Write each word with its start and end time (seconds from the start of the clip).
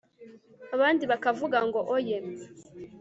abandi 0.75 1.03
bakavuga 1.11 1.57
ngo 1.67 1.79
oye 1.95 2.17